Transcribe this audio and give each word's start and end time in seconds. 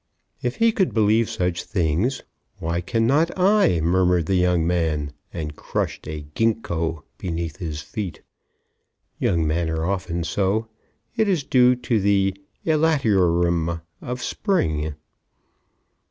"If 0.41 0.55
he 0.55 0.71
could 0.71 0.95
believe 0.95 1.29
such 1.29 1.63
things, 1.63 2.23
why 2.57 2.81
can 2.81 3.05
not 3.05 3.29
I?" 3.37 3.79
murmured 3.81 4.25
the 4.25 4.33
young 4.33 4.65
man, 4.65 5.13
and 5.31 5.55
crushed 5.55 6.07
a 6.07 6.25
ginkgo 6.33 7.03
beneath 7.19 7.57
his 7.57 7.83
feet. 7.83 8.23
Young 9.19 9.45
men 9.45 9.69
are 9.69 9.85
often 9.85 10.23
so. 10.23 10.69
It 11.15 11.27
is 11.29 11.43
due 11.43 11.75
to 11.75 11.99
the 12.01 12.33
elaterium 12.65 13.79
of 14.01 14.23
spring. 14.23 14.95